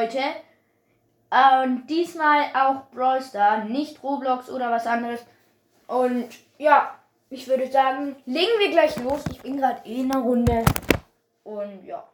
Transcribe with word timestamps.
Leute. 0.00 0.18
Und 1.30 1.86
diesmal 1.88 2.46
auch 2.54 2.90
Brawl 2.90 3.22
Star, 3.22 3.64
nicht 3.64 4.02
Roblox 4.02 4.50
oder 4.50 4.70
was 4.70 4.86
anderes. 4.86 5.20
Und 5.86 6.28
ja, 6.58 6.94
ich 7.28 7.46
würde 7.46 7.70
sagen, 7.70 8.16
legen 8.26 8.58
wir 8.58 8.70
gleich 8.70 8.96
los. 8.96 9.22
Ich 9.30 9.40
bin 9.40 9.58
gerade 9.58 9.86
eh 9.86 10.00
in 10.00 10.10
einer 10.10 10.22
Runde. 10.22 10.64
Und 11.44 11.84
ja. 11.84 12.04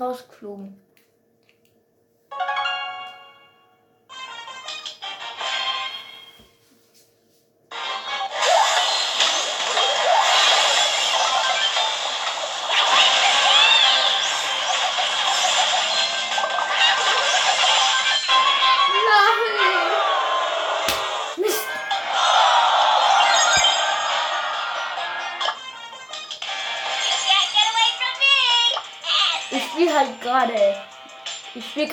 Rausgeflogen. 0.00 0.76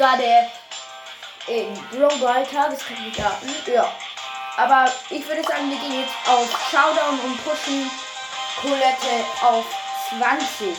Gerade 0.06 0.48
in 1.48 1.90
Global 1.90 2.46
Tageskandidaten. 2.46 3.50
Ja. 3.66 3.92
Aber 4.56 4.86
ich 5.10 5.28
würde 5.28 5.42
sagen, 5.42 5.72
wir 5.72 5.80
gehen 5.80 6.00
jetzt 6.00 6.14
auf 6.28 6.48
Showdown 6.70 7.20
und 7.22 7.44
pushen 7.44 7.90
Colette 8.62 9.26
auf 9.42 9.66
20. 10.10 10.78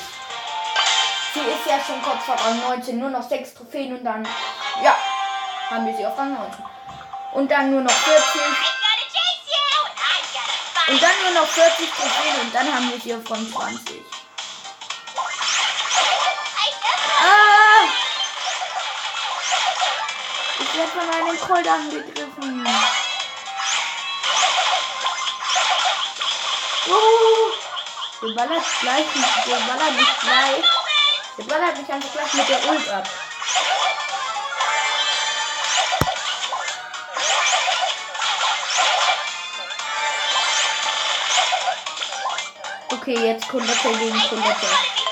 Sie 1.34 1.40
ist 1.40 1.66
ja 1.66 1.80
schon 1.84 2.00
kurz 2.02 2.22
vor 2.24 2.36
Rang 2.36 2.60
19, 2.68 3.00
nur 3.00 3.10
noch 3.10 3.28
6 3.28 3.54
Trophäen 3.54 3.96
und 3.96 4.04
dann, 4.04 4.26
ja, 4.84 4.96
haben 5.70 5.86
wir 5.86 5.96
sie 5.96 6.06
auf 6.06 6.16
Rang 6.16 6.32
19. 6.32 6.64
Und 7.32 7.50
dann 7.50 7.72
nur 7.72 7.80
noch 7.80 7.90
40 7.90 8.22
I'm 8.22 8.44
gonna 8.44 9.06
chase 9.10 9.42
you! 9.50 9.66
I'm 10.06 10.22
gonna 10.34 10.54
find 10.72 10.90
und 10.92 11.02
dann 11.02 11.34
nur 11.34 11.42
noch 11.42 11.48
40 11.48 11.90
Trophäen 11.90 12.40
und 12.42 12.54
dann 12.54 12.72
haben 12.72 12.92
wir 12.92 13.00
sie 13.00 13.12
auf 13.12 13.28
Rang 13.28 13.52
20. 13.52 14.15
Werde 20.76 20.90
von 20.90 21.08
einem 21.08 21.40
Colt 21.40 21.66
angegriffen. 21.66 22.66
Uh, 26.86 28.26
der 28.26 28.34
ballert 28.34 28.64
gleich, 28.82 29.06
der 29.46 29.56
ballert 29.56 29.96
mich 29.96 30.20
gleich. 30.20 30.64
Der 31.38 31.44
ballert 31.44 31.78
mich 31.78 31.90
einfach 31.90 32.12
gleich 32.12 32.34
mit 32.34 32.48
der 32.50 32.68
Ult 32.68 32.88
ab. 32.90 33.08
Okay, 42.92 43.26
jetzt 43.26 43.48
Colette 43.48 43.98
gegen 43.98 44.28
Colette. 44.28 45.05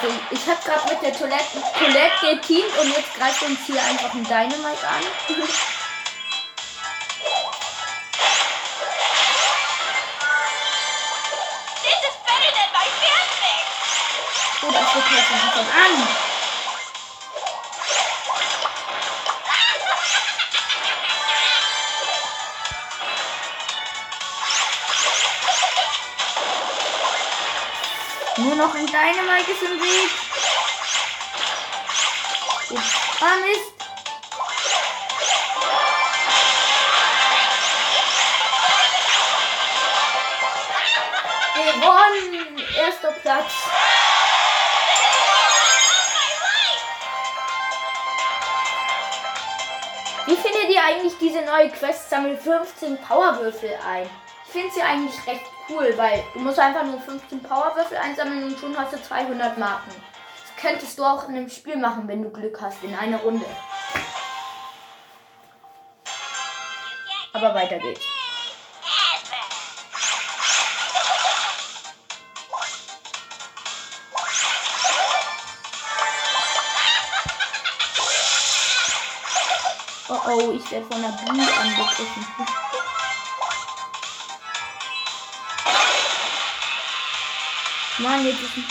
Also 0.00 0.14
ich 0.30 0.46
habe 0.46 0.58
gerade 0.64 0.94
mit 0.94 1.02
der 1.02 1.12
Toilette, 1.12 1.60
Toilette 1.76 2.36
geteamt 2.36 2.78
und 2.80 2.96
jetzt 2.96 3.14
greift 3.16 3.42
uns 3.42 3.58
hier 3.66 3.82
einfach 3.82 4.14
ein 4.14 4.22
Dynamite 4.22 4.86
an. 4.86 5.02
Oh, 14.62 14.70
das 14.70 14.94
wird 14.94 15.04
jetzt 15.10 15.32
Anfang 15.32 15.66
an. 15.66 16.27
Noch 28.68 28.74
ein 28.74 28.86
Dynamite 28.86 29.52
ist 29.52 29.62
im 29.62 29.80
Weg. 29.80 30.10
Ups. 32.70 32.94
Ah, 33.20 33.36
Mist. 33.46 33.72
Gewonnen! 41.54 42.62
Erster 42.76 43.12
Platz. 43.22 43.52
Wie 50.26 50.36
findet 50.36 50.68
ihr 50.68 50.84
eigentlich 50.84 51.14
diese 51.18 51.40
neue 51.40 51.70
Quest 51.70 52.10
Sammel 52.10 52.36
15 52.36 52.98
Powerwürfel 52.98 53.78
ein? 53.86 54.10
Ich 54.46 54.52
finde 54.52 54.74
sie 54.74 54.82
eigentlich 54.82 55.26
recht 55.26 55.47
cool, 55.68 55.92
weil 55.96 56.24
du 56.34 56.40
musst 56.40 56.58
einfach 56.58 56.84
nur 56.84 57.00
15 57.00 57.42
Powerwürfel 57.42 57.96
einsammeln 57.96 58.44
und 58.44 58.58
schon 58.58 58.76
hast 58.76 58.92
du 58.92 59.02
200 59.02 59.58
Marken. 59.58 59.90
Das 59.90 60.62
könntest 60.62 60.98
du 60.98 61.04
auch 61.04 61.28
in 61.28 61.36
einem 61.36 61.48
Spiel 61.48 61.76
machen, 61.76 62.06
wenn 62.06 62.22
du 62.22 62.30
Glück 62.30 62.60
hast, 62.60 62.82
in 62.82 62.94
einer 62.94 63.18
Runde. 63.18 63.46
Aber 67.32 67.54
weiter 67.54 67.78
geht's. 67.78 68.00
Oh 80.10 80.18
oh, 80.26 80.52
ich 80.52 80.70
werde 80.70 80.86
von 80.86 81.02
der 81.02 81.08
Bühne 81.08 81.46
angegriffen. 81.60 82.26
Mann, 88.00 88.24
jetzt 88.24 88.40
ist 88.40 88.56
ein. 88.56 88.64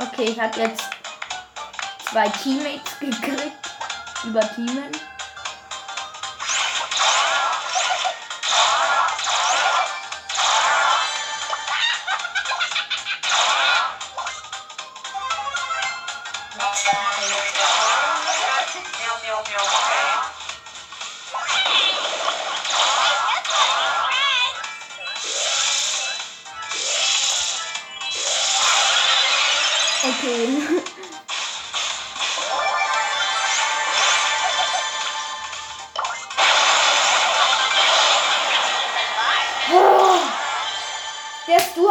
Okay, 0.00 0.24
ich 0.24 0.40
habe 0.40 0.60
jetzt 0.60 0.82
zwei 2.10 2.28
Teammates 2.28 2.98
gekriegt. 3.00 3.52
Über 4.24 4.40
Teamen. 4.40 4.92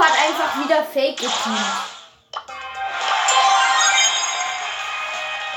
Hat 0.07 0.17
einfach 0.27 0.63
wieder 0.63 0.83
Fake 0.83 1.17
geteamt. 1.17 1.97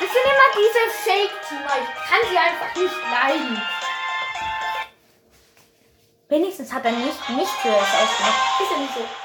Das 0.00 0.08
sind 0.08 0.24
immer 0.24 0.50
diese 0.56 0.82
Fake-Teamer. 1.04 1.76
Ich 1.82 2.10
kann 2.10 2.20
sie 2.30 2.38
einfach 2.38 2.74
nicht 2.74 2.94
leiden. 3.10 3.62
Wenigstens 6.28 6.72
hat 6.72 6.84
er 6.84 6.92
nicht 6.92 7.28
mich 7.30 7.48
zuerst 7.62 7.94
ausgemacht. 7.94 8.60
Ist 8.60 8.70
ja 8.70 8.76
nicht 8.78 8.94
so. 8.94 9.19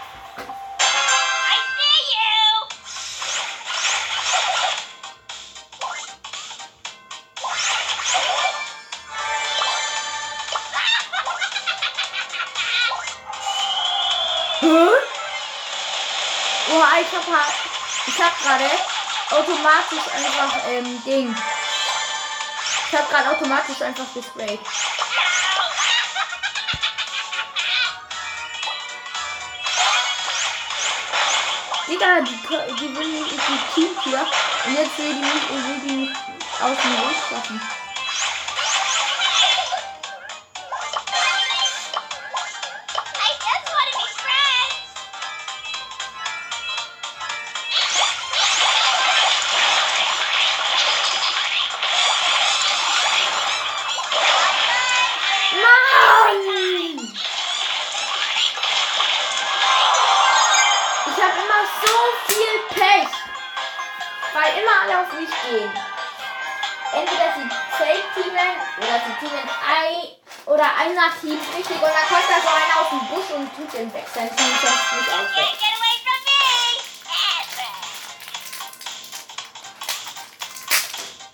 Ich 18.26 18.32
hab 18.32 18.42
gerade 18.42 18.72
automatisch 19.30 20.08
einfach 20.16 20.58
ähm, 20.68 21.04
Ding. 21.04 21.36
Ich 22.88 22.98
hab 22.98 23.08
gerade 23.08 23.30
automatisch 23.30 23.82
einfach 23.84 24.06
gesprayt. 24.16 24.60
Digga, 31.88 32.22
die, 32.22 32.76
die 32.80 32.96
will 32.96 33.08
mich 33.08 33.30
die 33.30 33.74
Team 33.76 33.90
hier 34.04 34.26
und 34.66 34.74
jetzt 34.76 34.98
will 34.98 35.14
die 35.14 35.20
mich, 35.20 35.50
will 35.50 35.80
die 35.88 35.96
mich 35.98 36.18
aus 36.62 36.78
dem 36.82 36.92
Weg 36.94 37.18
schaffen. 37.30 37.85
Immer 64.56 64.76
alle 64.84 65.02
auf 65.02 65.14
mich 65.14 65.30
gehen. 65.30 65.72
Entweder 66.94 67.34
sie 67.36 67.50
Fake-Teamen 67.78 68.56
oder 68.78 68.96
sie 69.04 69.14
teamen 69.20 69.50
ein 69.68 70.16
oder 70.46 70.64
einer 70.64 71.12
Team 71.20 71.40
richtig 71.56 71.76
und 71.76 71.82
dann 71.82 72.08
kommt 72.08 72.30
da 72.30 72.40
so 72.42 72.50
einer 72.50 72.76
aus 72.80 72.90
dem 72.90 73.04
Busch 73.08 73.30
und 73.36 73.56
tut 73.56 73.74
den 73.74 73.94
weg. 73.94 74.06
Sein 74.14 74.34
Team 74.36 74.58
kämpft 74.62 74.94
mich 74.96 75.14
auch 75.14 75.38
weg. 75.38 75.66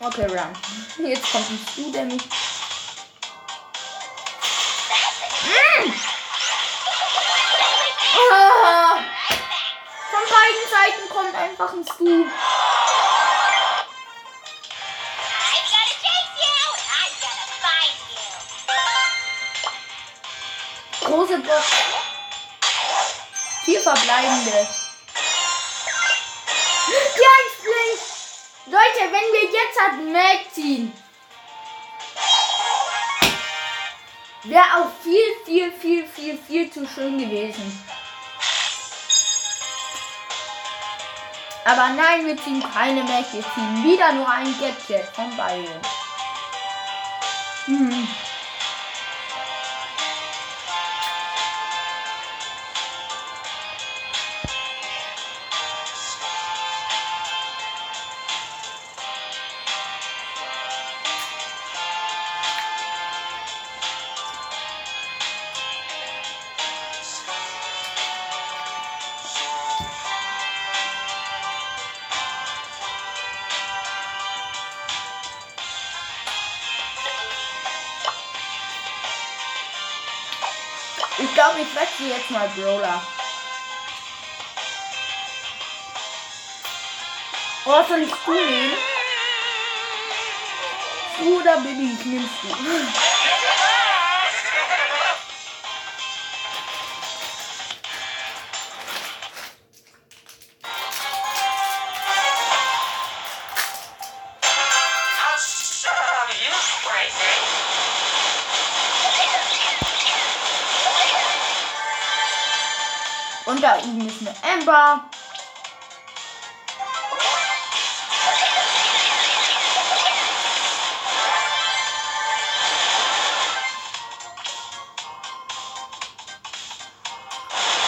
Okay, 0.04 0.26
Run. 0.26 1.08
Jetzt 1.08 1.32
kommt 1.32 1.48
ein 1.48 1.68
Stu, 1.72 1.92
der 1.92 2.06
mich. 2.06 2.24
Mm! 5.46 5.94
Ah! 8.32 8.98
Von 10.10 10.24
beiden 10.24 10.66
Seiten 10.72 11.08
kommt 11.08 11.36
einfach 11.36 11.74
ein 11.74 11.86
Stu. 11.86 12.26
Vier 23.72 23.80
verbleibende. 23.80 24.68
Die 27.16 27.28
eins 27.34 27.56
blinkt. 27.62 28.06
Leute, 28.66 29.14
wenn 29.14 29.28
wir 29.32 29.46
jetzt 29.50 29.80
halt 29.80 30.12
Mag 30.12 30.54
ziehen, 30.54 30.92
wäre 34.44 34.66
auch 34.76 34.92
viel, 35.02 35.46
viel, 35.46 35.72
viel, 35.72 36.06
viel, 36.06 36.38
viel 36.38 36.70
zu 36.70 36.86
schön 36.86 37.18
gewesen. 37.18 37.88
Aber 41.64 41.90
nein, 41.94 42.26
wir 42.26 42.36
ziehen 42.44 42.62
keine 42.74 43.04
Mag, 43.04 43.24
wir 43.32 43.46
ziehen 43.54 43.84
wieder 43.86 44.12
nur 44.12 44.28
ein 44.28 44.54
Gadget 44.60 45.08
von 45.16 45.38
beiden. 45.38 45.82
Hm. 47.68 48.08
Glaube, 81.52 81.68
ich 81.68 81.76
wechsle 81.76 82.08
jetzt 82.08 82.30
mal 82.30 82.50
Brawler. 82.56 83.02
Oh, 87.66 87.84
soll 87.88 88.02
ich 88.04 88.14
du 88.26 88.46
nehmen? 88.46 88.74
Du 91.20 91.40
oder 91.40 91.58
Baby? 91.58 91.98
Ich 92.00 92.06
nehm's 92.06 92.30
du. 92.42 93.11
Ist 114.22 114.44
eine 114.44 114.54
Amber. 114.54 115.04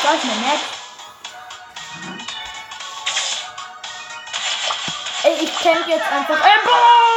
Da 0.01 0.13
ist 0.13 0.25
Max. 0.25 0.61
Ey, 5.23 5.33
ich 5.41 5.59
kämpfe 5.59 5.89
jetzt 5.89 6.11
einfach 6.11 6.35
Amber! 6.35 7.12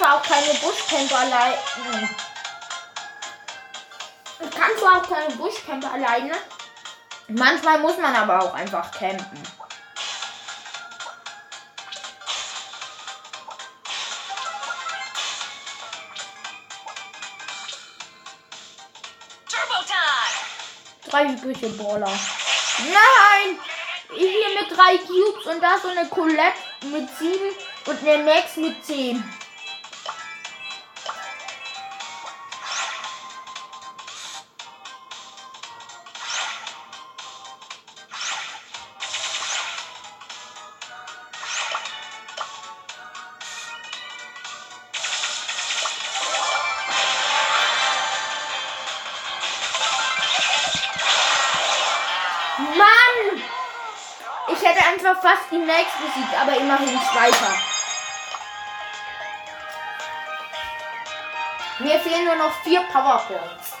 Zwar 0.00 0.16
auch 0.16 0.22
keine 0.22 0.54
Buschcamper 0.54 1.18
alleine. 1.18 2.08
Ich 4.42 4.50
kann 4.50 4.70
zwar 4.78 4.96
auch 4.96 5.08
keine 5.08 5.34
Buschcamper 5.36 5.92
alleine. 5.92 6.34
Manchmal 7.28 7.78
muss 7.80 7.98
man 7.98 8.16
aber 8.16 8.42
auch 8.42 8.54
einfach 8.54 8.90
campen. 8.90 9.42
Drei 21.08 21.24
übrige 21.24 21.68
Baller. 21.70 22.06
Nein! 22.78 23.58
Ich 24.16 24.30
hier 24.30 24.60
mit 24.60 24.76
drei 24.76 24.96
Cubes 24.98 25.46
und 25.46 25.60
da 25.60 25.76
so 25.78 25.88
eine 25.88 26.08
Colette 26.08 26.58
mit 26.82 27.08
sieben 27.18 27.52
und 27.86 28.08
eine 28.08 28.22
Max 28.22 28.56
mit 28.56 28.84
zehn. 28.84 29.39
Max 55.70 55.92
besiegt, 56.00 56.34
aber 56.34 56.56
immerhin 56.56 57.00
Zweiter. 57.12 57.54
Mir 61.78 62.00
fehlen 62.00 62.24
nur 62.24 62.34
noch 62.34 62.52
vier 62.64 62.80
Powerpoints. 62.92 63.76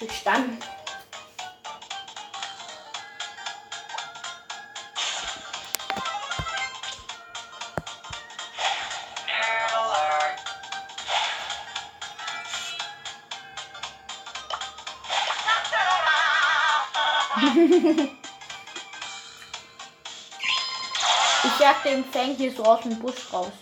Alert. 0.00 0.58
Ich 21.42 21.58
jag 21.58 21.76
den 21.84 22.04
Fang 22.04 22.34
hier 22.36 22.54
so 22.54 22.64
aus 22.64 22.82
dem 22.82 22.98
Busch 22.98 23.32
raus. 23.32 23.52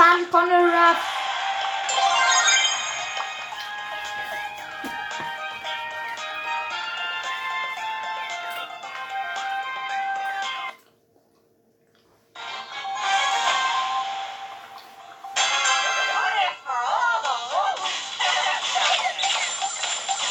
Kam 0.00 0.24
Conrad. 0.30 0.96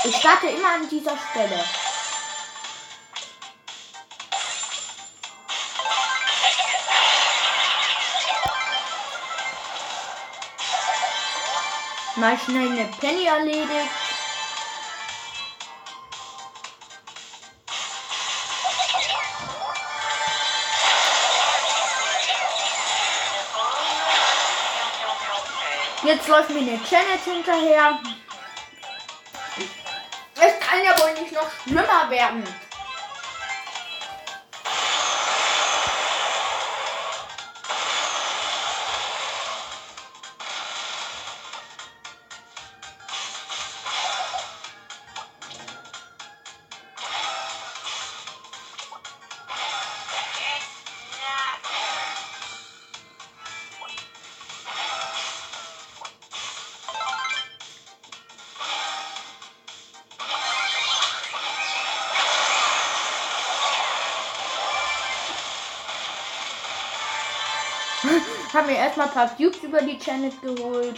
Ich 0.03 0.15
starte 0.15 0.47
immer 0.47 0.69
an 0.73 0.89
dieser 0.89 1.15
Stelle. 1.29 1.88
Mal 12.19 12.37
schnell 12.37 12.69
eine 12.71 12.83
Penny 12.99 13.27
erledigt. 13.27 13.69
Jetzt 26.03 26.27
läuft 26.27 26.49
mir 26.49 26.59
eine 26.59 26.71
Janet 26.71 27.23
hinterher. 27.23 27.99
Es 30.35 30.59
kann 30.59 30.83
ja 30.83 30.99
wohl 30.99 31.13
nicht 31.21 31.31
noch 31.31 31.49
schlimmer 31.63 32.09
werden. 32.09 32.43
Haben 68.53 68.67
mir 68.67 68.77
erstmal 68.77 69.07
ein 69.07 69.13
paar 69.13 69.29
Cubes 69.35 69.61
über 69.61 69.81
die 69.81 69.97
Janet 69.97 70.41
geholt. 70.41 70.97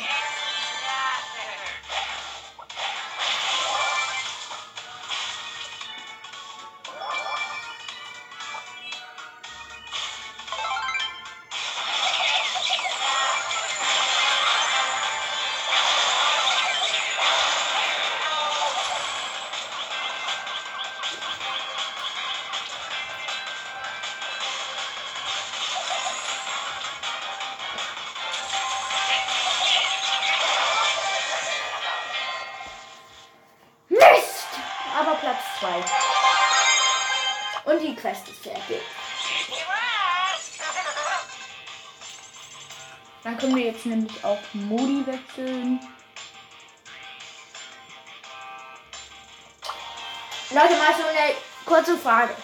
Leute, 50.61 50.75
mal 50.75 50.93
so 50.93 51.03
eine 51.07 51.33
kurze 51.65 51.97
Frage. 51.97 52.35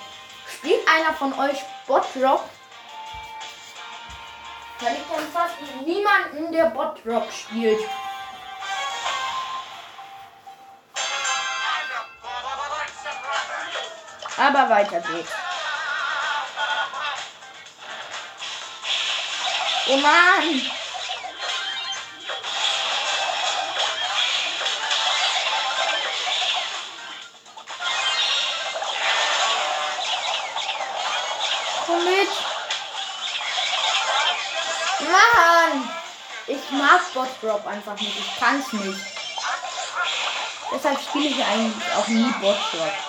Spielt 0.51 0.87
einer 0.87 1.13
von 1.13 1.37
euch 1.37 1.59
Bot-Drop? 1.85 2.49
Weil 4.79 4.93
ich 4.93 5.07
kenne 5.07 5.27
fast 5.31 5.55
niemanden, 5.85 6.51
der 6.51 6.65
Botrock 6.65 7.31
spielt. 7.31 7.79
Aber 14.37 14.69
weiter 14.69 14.99
geht's. 15.01 15.31
Oh 19.89 19.97
Mann! 19.97 20.71
Ich 36.69 36.77
mag 36.77 37.01
Bot 37.13 37.29
Drop 37.41 37.65
einfach 37.65 37.95
nicht. 37.99 38.19
Ich 38.19 38.39
kann's 38.39 38.73
nicht. 38.73 38.99
Deshalb 40.73 40.99
spiele 41.01 41.29
ich 41.29 41.45
eigentlich 41.45 41.93
auch 41.95 42.07
nie 42.09 42.29
Bot 42.41 42.57
Drop. 42.73 43.06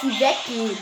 Sie 0.00 0.20
weggeht. 0.20 0.78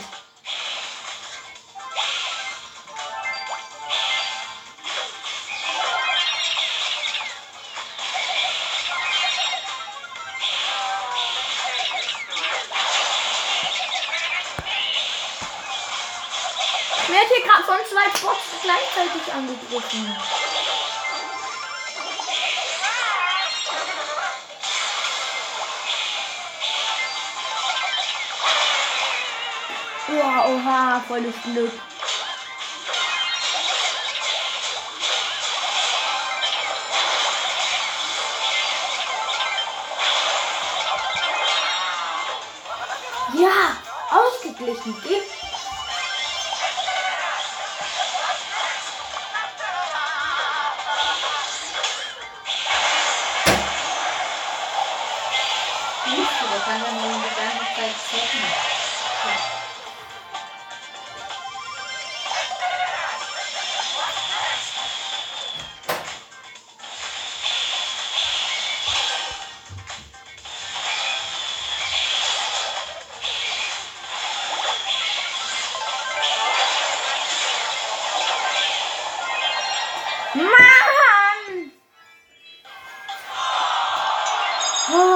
Ich 17.01 17.15
werde 17.15 17.27
hier 17.33 17.43
gerade 17.43 17.63
von 17.63 17.77
zwei 17.89 18.07
Bots 18.21 18.39
gleichzeitig 18.61 19.33
angegriffen. 19.33 20.15
Oha, 30.09 30.47
oha, 30.49 30.99
volles 31.07 31.39
Glück. 31.39 31.88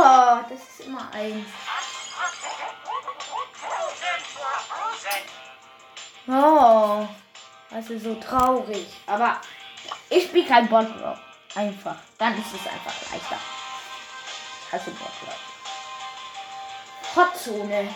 Das 0.04 0.60
ist 0.60 0.86
immer 0.86 1.10
eins. 1.14 1.48
Oh, 6.28 7.08
das 7.70 7.90
ist 7.90 8.04
so 8.04 8.16
traurig. 8.16 8.88
Aber 9.08 9.40
ich 10.10 10.26
spiele 10.26 10.46
kein 10.46 10.68
Botrock. 10.68 11.18
Einfach. 11.56 11.96
Dann 12.18 12.38
ist 12.38 12.54
es 12.54 12.68
einfach 12.68 13.12
leichter. 13.12 13.38
Also 14.72 14.92
Botrock. 14.92 15.40
Hotzone. 17.16 17.88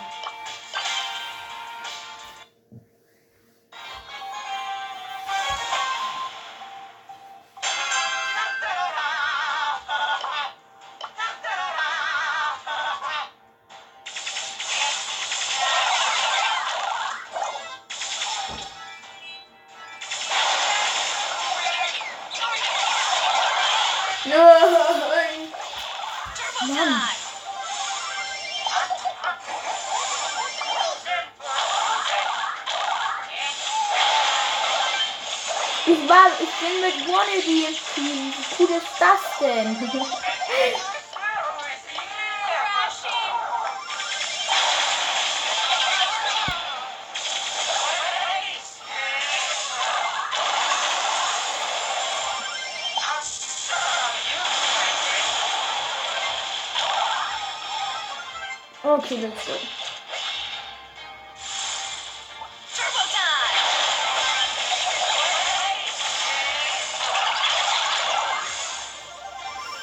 Okay, 59.10 59.22
let's 59.22 59.48
go. 59.48 59.54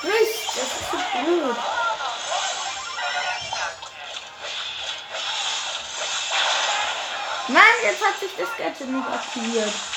Mist, 0.03 0.49
das 0.49 0.57
ist 0.57 0.91
so 0.91 0.99
blöd. 1.25 1.57
Mann, 7.49 7.63
jetzt 7.83 8.05
hat 8.05 8.21
sich 8.21 8.31
das 8.37 8.49
Gadget 8.59 8.89
nicht 8.91 9.09
aktiviert. 9.09 9.94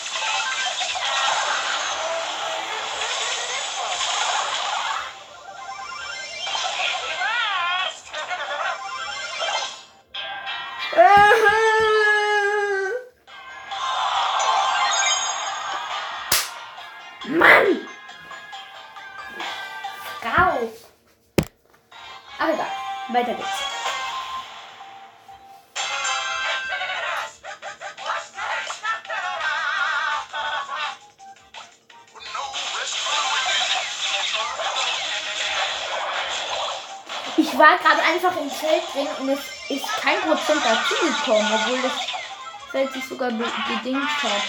Leute 38.38 38.43
ins 38.43 38.54
Feld 38.54 38.93
bringen 38.93 39.15
und 39.19 39.30
es 39.30 39.39
ist 39.69 39.88
kein 40.02 40.19
Prozent 40.21 40.62
dazugekommen, 40.63 41.52
obwohl 41.54 41.82
das 41.82 41.91
Feld 42.71 42.93
sich 42.93 43.06
sogar 43.08 43.32
be 43.32 43.45
bedingt 43.84 44.23
hat. 44.23 44.41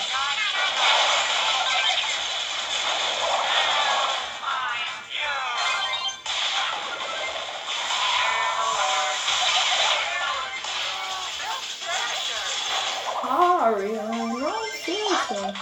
Sorry, 13.22 13.98
I'm 13.98 14.40
not 14.40 14.55
thinking. 14.85 15.55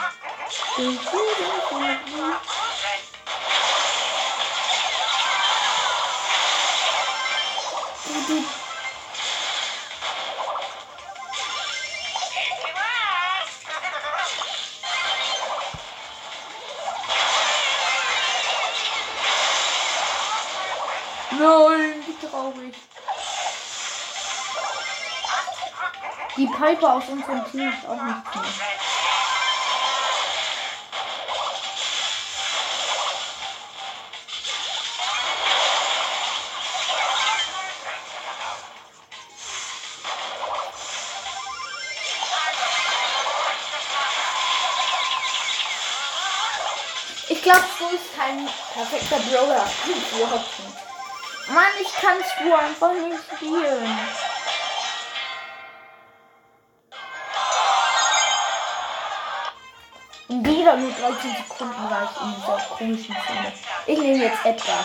Last. 8.29 8.67
Nein, 21.39 21.95
wie 22.07 22.27
traurig. 22.27 22.75
Die 26.37 26.47
Piper 26.47 26.95
aus 26.95 27.09
unserem 27.09 27.51
Team 27.51 27.69
ist 27.69 27.87
auch 27.87 28.03
nicht 28.03 28.35
mehr. 28.35 28.66
Perfekter 48.89 49.19
Brawler. 49.31 49.67
Mann, 51.49 51.65
ich 51.81 51.93
kann 51.95 52.19
du 52.43 52.55
einfach 52.55 52.93
nicht 52.93 53.23
spielen. 53.37 53.99
Wieder 60.29 60.77
nur 60.77 60.91
13 60.91 61.37
Sekunden 61.37 61.91
war 61.91 62.11
ich 62.11 62.21
in 62.21 62.35
dieser 62.35 62.59
komischen 62.77 63.17
Szene. 63.25 63.53
Ich 63.87 63.99
nehme 63.99 64.25
jetzt 64.25 64.45
grind. 64.45 64.85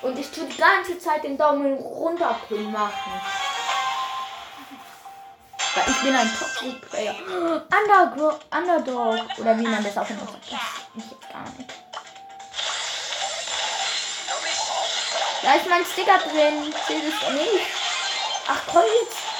Und 0.00 0.18
ich 0.18 0.30
tue 0.30 0.46
die 0.46 0.56
ganze 0.56 0.98
Zeit 0.98 1.24
den 1.24 1.36
Daumen 1.36 1.74
runter 1.74 2.36
machen. 2.70 3.43
Weil 5.74 5.84
ich 5.88 6.02
bin 6.02 6.14
ein 6.14 6.30
Toxic 6.38 6.90
Player. 6.90 7.14
Undergro 7.26 8.38
Underdog. 8.50 9.38
Oder 9.38 9.58
wie 9.58 9.66
man 9.66 9.82
das 9.82 9.98
auch 9.98 10.08
immer 10.08 10.20
sagt. 10.20 10.52
Ich 10.94 11.10
jetzt 11.10 11.32
gar 11.32 11.42
nicht. 11.58 11.70
Da 15.42 15.54
ist 15.54 15.68
mein 15.68 15.84
Sticker 15.84 16.18
drin. 16.18 16.72
Seht 16.86 17.02
es 17.04 17.34
nicht. 17.34 17.66
Ach 18.48 18.60
komm 18.70 18.82
jetzt. 19.02 19.33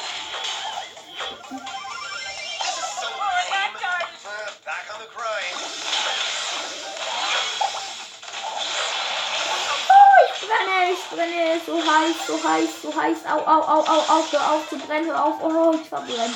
Ich 10.92 11.08
brenne. 11.10 11.60
So 11.66 11.76
heiß, 11.76 12.26
so 12.26 12.48
heiß, 12.48 12.82
so 12.82 12.94
heiß. 12.94 13.18
Au, 13.30 13.38
au, 13.38 13.60
au, 13.60 13.80
au, 13.80 14.00
au. 14.08 14.24
Hör 14.30 14.52
auf 14.52 14.68
zu 14.68 14.76
brennen, 14.78 15.06
hör 15.06 15.24
auf. 15.24 15.42
Oh, 15.42 15.74
ich 15.80 15.88
verbrenne. 15.88 16.34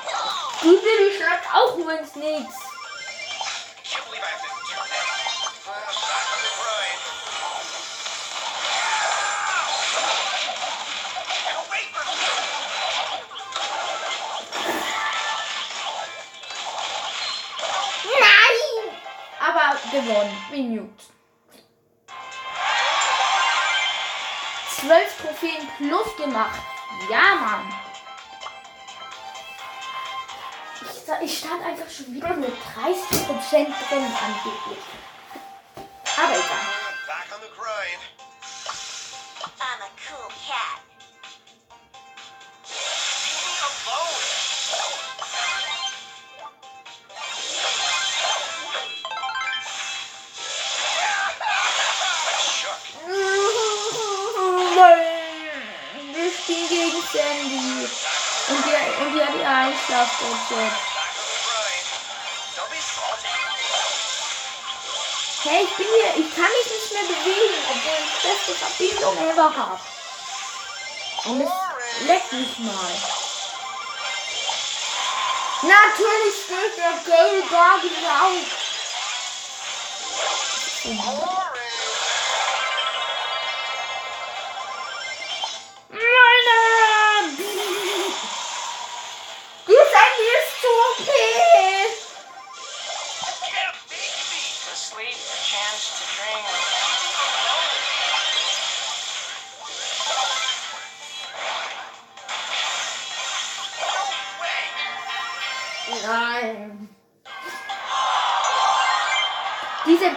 go! 0.09 0.25
Die 0.63 0.77
Baby 0.81 1.07
schlagt 1.15 1.45
auch 1.53 1.77
nur 1.77 1.91
ins 1.99 2.15
Nix. 2.15 2.49
Can't 3.83 4.05
believe 4.09 4.23
I 4.23 4.43
gemacht. 26.33 26.59
Ja, 27.09 27.35
Mann. 27.35 27.73
Ich, 30.81 31.25
ich 31.25 31.37
stand 31.37 31.63
einfach 31.63 31.89
schon 31.89 32.13
wieder 32.13 32.33
mit 32.35 32.49
30% 32.49 33.49
drin 33.49 33.71
angeblich. 33.91 34.83
Aber 36.17 36.33
egal. 36.33 36.73
Back 37.07 37.29
on 37.33 37.41
the 37.41 37.49
grind. 37.55 38.01
I'm 39.59 39.81
a 39.81 39.91
cool 40.09 40.29
cat. 40.47 40.82
Don't 59.89 60.07
be 62.69 62.79
salty. 62.79 63.27
Hey, 65.43 65.63
ich 65.65 65.75
bin 65.75 65.87
hier, 65.87 66.11
ich 66.23 66.35
kann 66.35 66.45
mich 66.45 66.69
nicht 66.71 66.89
mehr 66.93 67.03
bewegen, 67.03 67.59
obwohl 67.69 67.99
ich 68.05 68.13
beste 68.23 68.53
Verbindung 68.55 69.17
ever 69.29 69.49
habe. 69.57 69.79
Und 71.25 71.41
es 71.41 71.51
leckt 72.07 72.31
mich 72.31 72.59
mal. 72.59 72.93
Natürlich 75.63 76.35
steht 76.45 76.77
der 76.77 76.95
Gary 77.05 77.43
Garden 77.49 78.05
auf. 78.21 78.63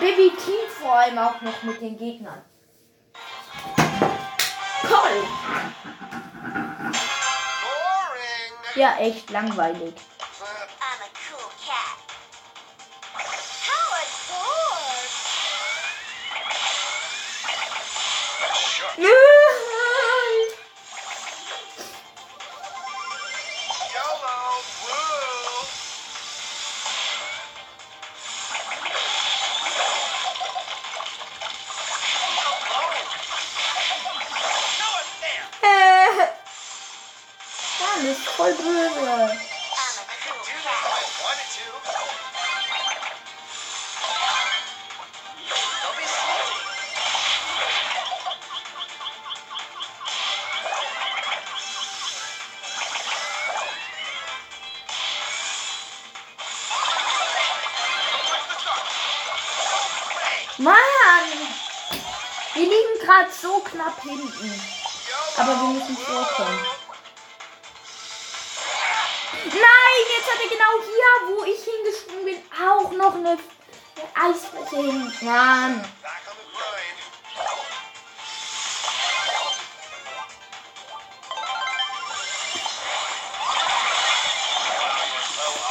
Baby 0.01 0.31
teamt 0.31 0.71
vor 0.81 0.95
allem 0.95 1.19
auch 1.19 1.41
noch 1.41 1.63
mit 1.63 1.81
den 1.81 1.97
Gegnern. 1.97 2.43
Toll! 4.83 5.25
Ja, 8.75 8.97
echt 8.99 9.31
langweilig. 9.31 9.95
so 63.41 63.61
knapp 63.61 64.03
hinten. 64.03 64.63
Aber 65.37 65.55
wir 65.55 65.69
müssen 65.69 65.97
vorkommen. 65.97 66.67
Nein, 69.45 70.03
jetzt 70.17 70.31
hat 70.31 70.41
er 70.43 70.49
genau 70.49 70.75
hier, 70.85 71.37
wo 71.37 71.45
ich 71.45 71.63
hingesprungen 71.63 72.25
bin, 72.25 72.43
auch 72.53 72.91
noch 72.93 73.15
eine 73.15 73.39
Eisfläche 74.15 74.77
hinten. 74.77 75.25
Mann. 75.25 75.85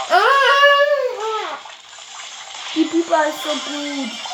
Ah! 0.09 1.57
Die 2.75 2.85
Pipa 2.85 3.23
ist 3.23 3.43
so 3.43 3.49
gut. 3.49 4.24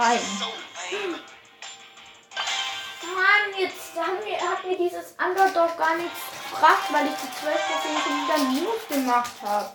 rein. 0.00 0.20
Mann, 3.14 3.60
jetzt 3.60 3.96
haben 3.96 4.24
wir, 4.24 4.36
hat 4.36 4.64
mir 4.64 4.76
dieses 4.76 5.14
Underdog 5.18 5.76
gar 5.76 5.96
nichts 5.96 6.20
gebracht, 6.50 6.84
weil 6.90 7.06
ich 7.06 7.12
die 7.12 7.30
12 7.40 7.56
Prozent 7.66 8.06
wieder 8.06 8.38
Minus 8.50 8.88
gemacht 8.88 9.32
habe. 9.42 9.70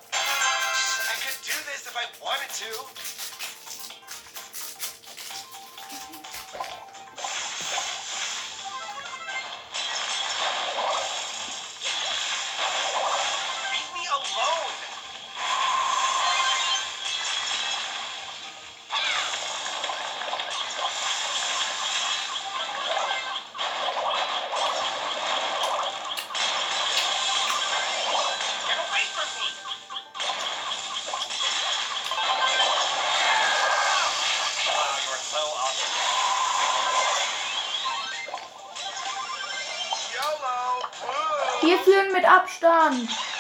Mann. 42.86 43.35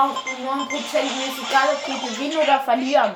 braucht 0.00 0.24
um 0.26 0.48
9%. 0.48 0.68
Mir 0.68 1.26
ist 1.26 1.38
egal, 1.48 1.68
ob 1.74 1.86
wir 1.86 2.08
gewinnen 2.08 2.38
oder 2.42 2.60
verlieren. 2.60 3.12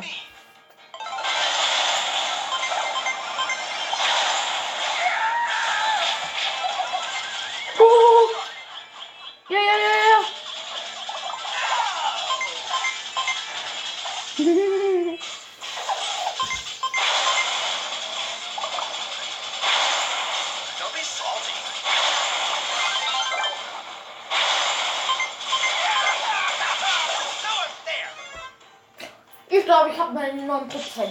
9%. 30.54 31.08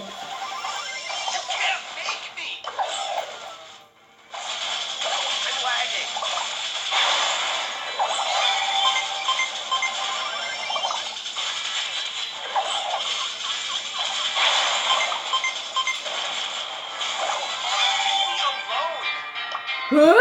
Hä? 19.90 20.14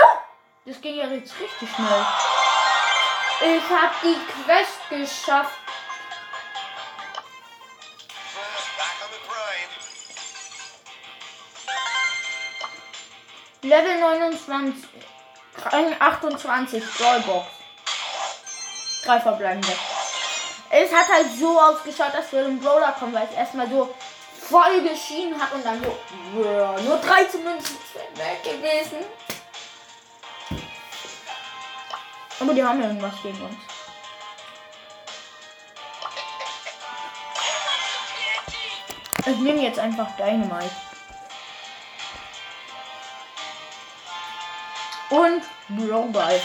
Das 0.66 0.82
ging 0.82 0.98
ja 0.98 1.08
jetzt 1.08 1.34
richtig 1.40 1.70
schnell. 1.70 2.06
Ich 3.42 3.70
hab 3.70 4.02
die 4.02 4.18
Quest 4.44 4.90
geschafft. 4.90 5.63
Level 13.64 14.00
29. 14.00 14.90
Rang 15.72 15.96
28. 16.00 16.84
Brawlbox. 16.98 17.48
Drei 19.06 19.20
verbleibende. 19.20 19.76
Es 20.70 20.92
hat 20.92 21.08
halt 21.08 21.28
so 21.40 21.60
ausgeschaut, 21.60 22.14
dass 22.14 22.32
wir 22.32 22.46
im 22.46 22.60
Brawler 22.60 22.92
kommen, 22.94 23.14
weil 23.14 23.28
es 23.30 23.38
erstmal 23.38 23.70
so 23.70 23.94
voll 24.50 24.82
geschienen 24.82 25.42
hat 25.42 25.54
und 25.54 25.66
dann 25.66 25.82
so. 25.84 25.98
Nur 26.34 26.98
13 26.98 27.44
Münzen 27.44 27.78
weg 28.16 28.44
gewesen. 28.44 29.06
Aber 32.40 32.54
die 32.54 32.64
haben 32.64 32.82
ja 32.82 32.88
irgendwas 32.88 33.14
gegen 33.22 33.42
uns. 33.42 33.73
Ich 39.26 39.38
nehme 39.38 39.62
jetzt 39.62 39.80
einfach 39.80 40.16
Dynamite. 40.18 40.70
Und 45.10 45.44
Broball. 45.70 46.42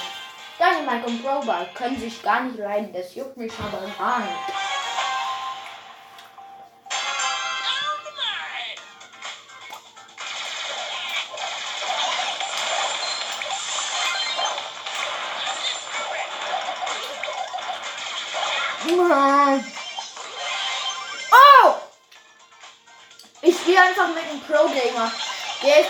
Dynamite 0.58 1.06
und 1.06 1.22
Broball 1.22 1.68
können 1.74 1.98
sich 1.98 2.22
gar 2.22 2.44
nicht 2.44 2.58
leiden. 2.58 2.92
Das 2.92 3.14
juckt 3.16 3.36
mich 3.36 3.52
aber 3.58 3.84
gar 3.98 4.20
nicht. 4.20 4.67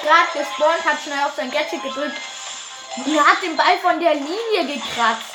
Gerade 0.08 0.32
gespawnt, 0.32 0.84
hat 0.84 1.02
schnell 1.02 1.22
auf 1.24 1.34
sein 1.36 1.50
Gadget 1.50 1.82
gedrückt 1.82 2.16
und 2.96 3.26
hat 3.26 3.42
den 3.42 3.56
Ball 3.56 3.78
von 3.82 4.00
der 4.00 4.14
Linie 4.14 4.66
gekratzt. 4.66 5.34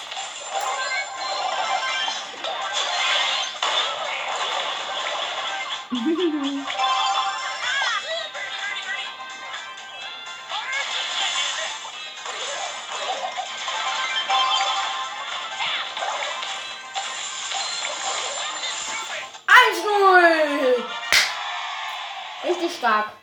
Richtig 22.43 22.75
stark. 22.75 23.22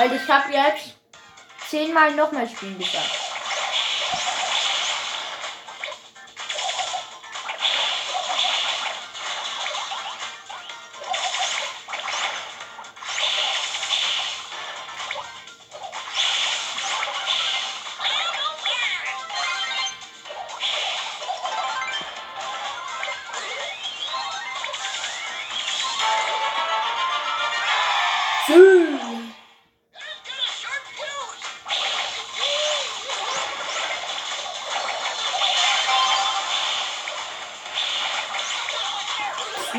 Weil 0.00 0.14
ich 0.14 0.26
habe 0.30 0.50
jetzt 0.50 0.96
zehnmal 1.68 2.14
nochmal 2.14 2.48
spielen 2.48 2.78
gesagt. 2.78 3.19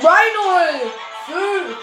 Null. 0.02 0.92
Schön. 1.26 1.78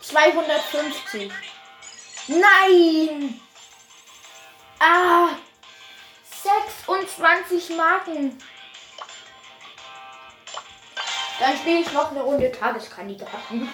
Zweihundertfünfzig. 0.00 1.32
Nein! 2.28 3.40
Ah! 4.80 5.28
26 6.42 7.76
Marken. 7.76 8.42
Dann 11.38 11.56
spiele 11.58 11.80
ich 11.80 11.92
noch 11.92 12.10
eine 12.10 12.22
Runde 12.22 12.50
Tageskandidaten. 12.50 13.70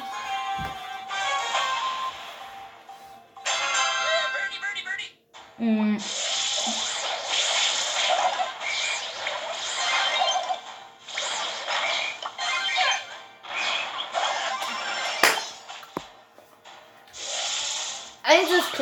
Hm. 5.59 6.03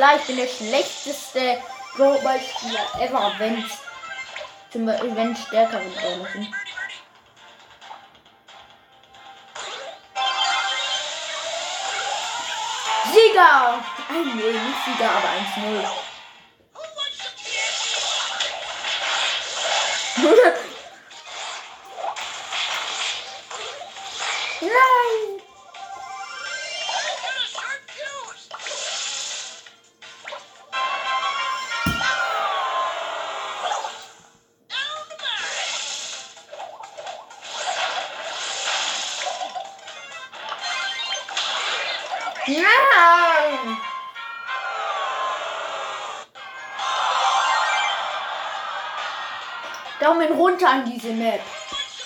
Klar, 0.01 0.17
ich 0.17 0.27
bin 0.27 0.37
der 0.39 0.47
schlechteste 0.47 1.59
Brawlball-Spieler 1.95 3.03
ever, 3.03 3.35
wenn 3.37 3.63
zum 4.71 4.87
Beispiel 4.87 5.15
wenn 5.15 5.37
stärkere 5.37 5.83
Brawler 5.83 6.27
sind. 6.33 6.49
Sieger! 13.13 13.85
Ein, 14.09 14.37
nee, 14.37 14.53
Sieger, 14.87 15.11
aber 15.11 15.29
1-0. 15.29 16.10
Nein! 42.57 43.77
Daumen 50.01 50.33
runter 50.33 50.69
an 50.69 50.91
diese 50.91 51.13
Map. 51.13 51.41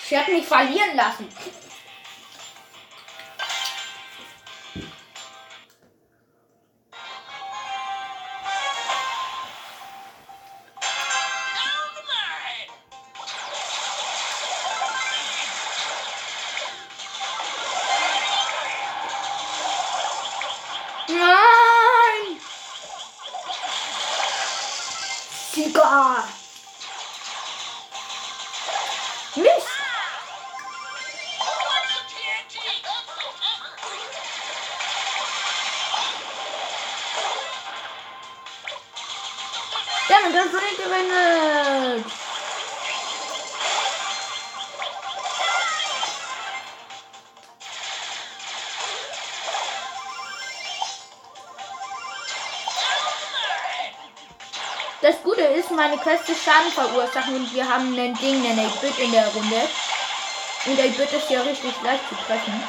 Ich 0.05 0.17
hab 0.17 0.29
mich 0.29 0.45
verlieren 0.47 0.97
lassen. 0.97 1.29
Meine 55.87 55.99
Quest 55.99 56.27
ist 56.31 56.43
Schaden 56.43 56.73
verursachen 56.73 57.37
und 57.37 57.55
wir 57.55 57.69
haben 57.69 57.95
ein 57.99 58.15
Ding, 58.15 58.43
einen 58.47 58.59
8-Bit 58.59 58.99
in 59.01 59.13
der 59.13 59.27
Runde. 59.29 59.69
Und 60.65 60.81
8-Bit 60.81 61.13
ist 61.13 61.29
ja 61.29 61.43
richtig 61.43 61.75
leicht 61.83 62.09
zu 62.09 62.15
treffen. 62.15 62.65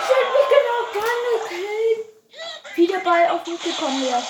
Ich 0.00 0.08
hätte 0.08 0.32
mich 0.34 0.48
genau 0.56 1.00
gar 1.00 1.14
nicht. 1.30 2.74
Wie 2.74 2.86
der 2.88 2.98
Ball 2.98 3.30
auf 3.30 3.46
mich 3.46 3.62
gekommen 3.62 4.02
wäre. 4.02 4.22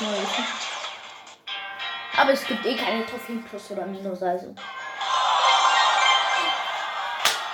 Neues. 0.00 0.28
Aber 2.16 2.32
es 2.32 2.44
gibt 2.44 2.64
eh 2.66 2.76
keine 2.76 3.06
Trophäen 3.06 3.44
plus 3.44 3.70
oder 3.70 3.86
minus, 3.86 4.22
also. 4.22 4.54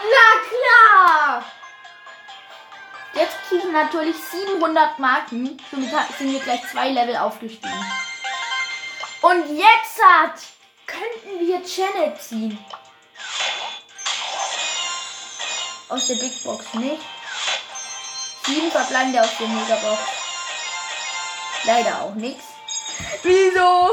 Na 0.02 0.26
klar! 0.48 1.44
Jetzt 3.14 3.36
kriegen 3.48 3.72
natürlich 3.72 4.16
700 4.16 4.98
Marken. 4.98 5.58
Somit 5.70 5.90
sind 6.18 6.32
wir 6.32 6.40
gleich 6.40 6.66
zwei 6.70 6.90
Level 6.90 7.16
aufgestiegen. 7.16 7.92
Und 9.22 9.56
jetzt 9.56 10.02
hat, 10.02 10.34
könnten 10.86 11.40
wir 11.40 11.60
Janet 11.60 12.20
ziehen. 12.20 12.58
Aus 15.88 16.06
der 16.08 16.14
Big 16.16 16.44
Box 16.44 16.74
nicht. 16.74 17.02
Sieben 18.44 18.70
verbleibende 18.70 19.20
aus 19.20 19.38
der 19.38 19.48
Megabox. 19.48 20.15
Leider 21.66 22.02
auch 22.02 22.14
nichts. 22.14 22.44
Wieso? 23.22 23.90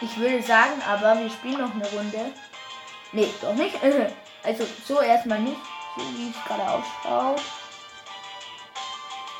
Ich 0.00 0.16
würde 0.16 0.42
sagen, 0.42 0.82
aber 0.88 1.20
wir 1.20 1.30
spielen 1.30 1.60
noch 1.60 1.74
eine 1.74 1.88
Runde. 1.90 2.32
Nee, 3.12 3.32
doch 3.40 3.54
nicht. 3.54 3.76
Also 4.42 4.66
so 4.86 5.02
erstmal 5.02 5.38
nicht. 5.40 5.60
So 5.94 6.02
wie 6.16 6.30
es 6.30 6.44
gerade 6.46 6.62
ausschaut. 6.62 7.42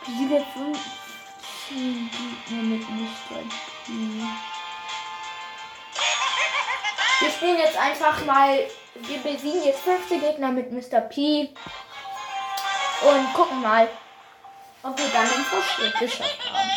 Diese 0.07 0.45
15 1.71 2.11
Gegner 2.11 2.63
mit 2.65 2.83
Mr. 2.91 3.39
P. 3.87 3.93
Wir 7.21 7.31
spielen 7.31 7.59
jetzt 7.59 7.79
einfach 7.79 8.23
mal. 8.27 8.67
Wir 8.95 9.19
besiegen 9.19 9.65
jetzt 9.65 9.81
15 9.81 10.21
Gegner 10.21 10.53
mit 10.53 10.71
Mr. 10.71 11.01
P. 11.01 11.49
Und 13.01 13.33
gucken 13.33 13.63
mal, 13.63 13.89
ob 14.83 14.99
wir 14.99 15.09
dann 15.09 15.29
den 15.29 15.45
Fortschritt 15.45 15.99
geschafft 15.99 16.39
haben. 16.51 16.71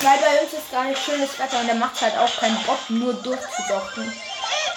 Weil 0.00 0.18
bei 0.18 0.42
uns 0.42 0.52
ist 0.52 0.70
gar 0.70 0.84
nicht 0.84 1.02
schönes 1.02 1.38
Wetter 1.38 1.60
und 1.60 1.66
der 1.66 1.76
macht 1.76 1.98
halt 2.02 2.14
auch 2.18 2.36
keinen 2.36 2.62
Bock, 2.64 2.90
nur 2.90 3.14
durchzudochten. 3.14 4.12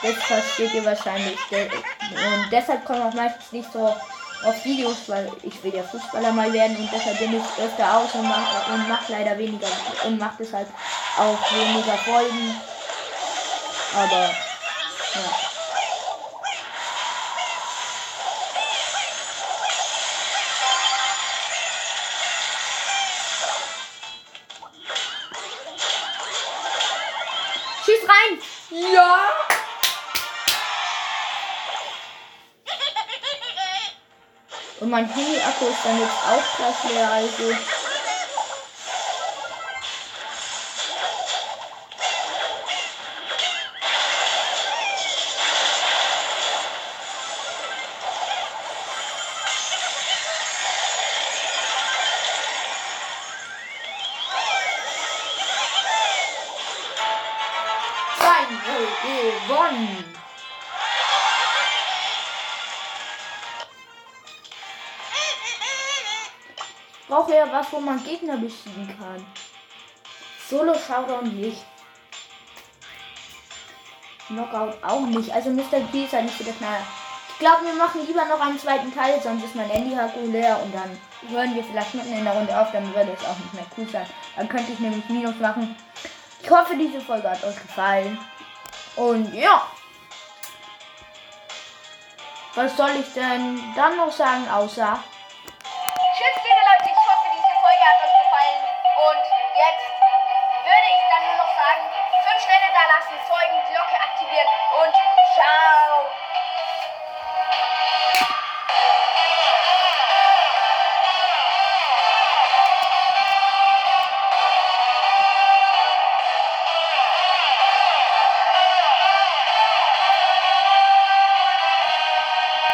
Das 0.01 0.13
versteht 0.13 0.73
ihr 0.73 0.85
wahrscheinlich. 0.85 1.37
Und 1.51 2.51
deshalb 2.51 2.85
kommen 2.85 3.01
auch 3.01 3.13
meistens 3.13 3.51
nicht 3.51 3.71
so 3.71 3.95
auf 4.43 4.65
Videos, 4.65 4.97
weil 5.07 5.31
ich 5.43 5.63
will 5.63 5.73
ja 5.73 5.83
Fußballer 5.83 6.31
mal 6.31 6.51
werden 6.53 6.77
und 6.77 6.89
deshalb 6.93 7.17
bin 7.17 7.35
ich 7.35 7.63
öfter 7.63 7.97
aus 7.97 8.13
und 8.13 8.27
mache 8.27 8.71
und 8.73 8.87
mach 8.87 9.09
leider 9.09 9.37
weniger 9.37 9.67
und 10.05 10.19
mache 10.19 10.35
deshalb 10.39 10.67
auch 11.17 11.51
weniger 11.51 11.97
Folgen. 11.97 12.55
Aber 13.95 14.21
ja. 15.15 15.46
Mein 34.97 35.13
Handy-Akku 35.13 35.65
ist 35.67 35.85
dann 35.85 35.99
jetzt 35.99 36.17
auch 36.25 36.57
gleich 36.57 36.91
leer, 36.91 37.11
also. 37.11 37.76
Was, 67.51 67.71
wo 67.71 67.79
man 67.79 68.03
Gegner 68.03 68.37
besiegen 68.37 68.87
kann. 68.99 69.25
Solo 70.49 70.73
Showdown 70.73 71.35
nicht. 71.35 71.65
Knockout 74.27 74.83
auch 74.83 75.01
nicht. 75.01 75.31
Also 75.33 75.49
Mr. 75.49 75.79
P 75.91 76.05
ist 76.05 76.13
halt 76.13 76.25
nicht 76.25 76.37
so 76.37 76.43
der 76.43 76.53
Knaller. 76.53 76.85
Ich 77.29 77.39
glaube, 77.39 77.65
wir 77.65 77.73
machen 77.73 78.05
lieber 78.07 78.25
noch 78.25 78.39
einen 78.39 78.59
zweiten 78.59 78.93
Teil, 78.93 79.21
sonst 79.21 79.43
ist 79.43 79.55
mein 79.55 79.69
Handy-Akku 79.69 80.21
leer 80.25 80.59
und 80.63 80.73
dann 80.73 80.99
hören 81.29 81.53
wir 81.53 81.63
vielleicht 81.63 81.93
mitten 81.93 82.13
in 82.13 82.23
der 82.23 82.33
Runde 82.33 82.59
auf, 82.59 82.71
dann 82.71 82.93
würde 82.95 83.15
es 83.15 83.25
auch 83.25 83.37
nicht 83.37 83.53
mehr 83.53 83.65
cool 83.77 83.87
sein. 83.87 84.07
Dann 84.35 84.49
könnte 84.49 84.71
ich 84.71 84.79
nämlich 84.79 85.07
Minus 85.07 85.35
machen. 85.35 85.75
Ich 86.41 86.49
hoffe, 86.49 86.75
diese 86.75 86.99
Folge 86.99 87.29
hat 87.29 87.43
euch 87.43 87.61
gefallen. 87.61 88.17
Und 88.95 89.33
ja. 89.33 89.67
Was 92.55 92.75
soll 92.75 92.89
ich 92.99 93.13
denn 93.13 93.61
dann 93.75 93.97
noch 93.97 94.11
sagen, 94.11 94.49
außer 94.49 94.99